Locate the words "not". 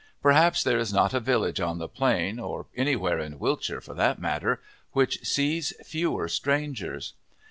0.91-1.13